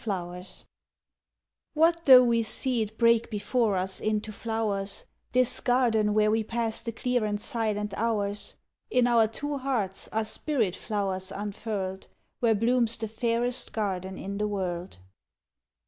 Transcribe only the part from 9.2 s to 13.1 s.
two hearts are spirit flow'rs unfurled, Where blooms the